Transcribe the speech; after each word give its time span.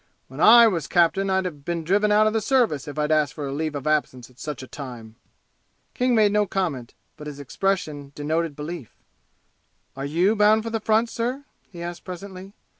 When 0.29 0.39
I 0.39 0.67
was 0.67 0.87
captain 0.87 1.29
I'd 1.29 1.45
have 1.45 1.63
been 1.63 1.83
driven 1.83 2.11
out 2.11 2.25
of 2.25 2.33
the 2.33 2.41
service 2.41 2.87
if 2.87 2.97
I'd 2.97 3.11
asked 3.11 3.35
for 3.35 3.51
leave 3.51 3.75
of 3.75 3.85
absence 3.85 4.31
at 4.31 4.39
such 4.39 4.63
a 4.63 4.67
time!" 4.67 5.15
King 5.93 6.15
made 6.15 6.31
no 6.31 6.47
comment, 6.47 6.95
but 7.17 7.27
his 7.27 7.39
expression 7.39 8.11
denoted 8.15 8.55
belief. 8.55 8.95
"Are 9.95 10.03
you 10.07 10.35
bound 10.35 10.63
for 10.63 10.71
the 10.71 10.79
front, 10.79 11.09
sir?" 11.11 11.45
he 11.71 11.83
asked 11.83 12.03
presently. 12.03 12.53